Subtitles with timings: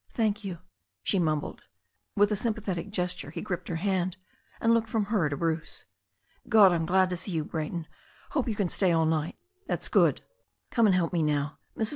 [0.09, 0.57] "Thank you,"
[1.03, 1.61] she mumbled.
[2.15, 4.15] With a sympathetic gesture he gripped her hand^
[4.59, 5.85] and looked from'^her to Bruce.
[6.49, 6.73] "God!
[6.73, 7.85] I'm glad to see you, Brayton.
[8.31, 9.37] Hope you can stay all night?
[9.67, 10.23] That's good.
[10.71, 11.59] Come and help me now.
[11.77, 11.89] Mrs.